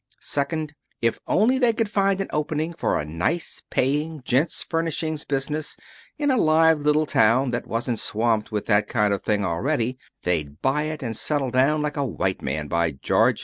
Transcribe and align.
Second: 0.19 0.73
If 0.99 1.19
only 1.27 1.59
they 1.59 1.73
could 1.73 1.87
find 1.87 2.19
an 2.21 2.27
opening 2.33 2.73
for 2.73 2.99
a 2.99 3.05
nice, 3.05 3.61
paying 3.69 4.23
gents' 4.25 4.63
furnishing 4.63 5.19
business 5.29 5.77
in 6.17 6.31
a 6.31 6.37
live 6.37 6.79
little 6.79 7.05
town 7.05 7.51
that 7.51 7.67
wasn't 7.67 7.99
swamped 7.99 8.51
with 8.51 8.65
that 8.65 8.87
kind 8.87 9.13
of 9.13 9.21
thing 9.21 9.45
already 9.45 9.99
they'd 10.23 10.59
buy 10.59 10.85
it 10.85 11.03
and 11.03 11.15
settle 11.15 11.51
down 11.51 11.83
like 11.83 11.97
a 11.97 12.03
white 12.03 12.41
man, 12.41 12.67
by 12.67 12.93
George! 12.93 13.39